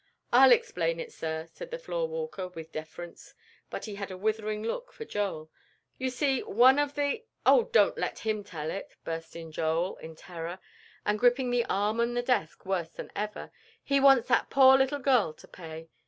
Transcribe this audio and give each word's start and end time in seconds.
"I'll 0.33 0.51
explain 0.51 0.99
it, 0.99 1.13
sir," 1.13 1.47
began 1.53 1.69
the 1.69 1.77
floor 1.77 2.07
walker, 2.07 2.47
with 2.47 2.71
deference, 2.71 3.35
but 3.69 3.85
he 3.85 3.93
had 3.93 4.09
a 4.09 4.17
withering 4.17 4.63
look 4.63 4.91
for 4.91 5.05
Joel. 5.05 5.51
"You 5.99 6.09
see, 6.09 6.41
one 6.41 6.79
of 6.79 6.95
the" 6.95 7.23
"Oh, 7.45 7.65
don't 7.71 7.99
let 7.99 8.17
him 8.17 8.43
tell 8.43 8.71
it," 8.71 8.95
burst 9.05 9.35
in 9.35 9.51
Joel, 9.51 9.97
in 9.97 10.15
terror, 10.15 10.57
and 11.05 11.19
gripping 11.19 11.51
the 11.51 11.65
arm 11.65 11.99
on 11.99 12.15
the 12.15 12.23
desk 12.23 12.65
worse 12.65 12.89
than 12.89 13.11
ever; 13.15 13.51
"he 13.83 13.99
wants 13.99 14.27
that 14.29 14.49
poor 14.49 14.75
little 14.75 14.97
girl 14.97 15.33
to 15.33 15.47
pay." 15.47 15.87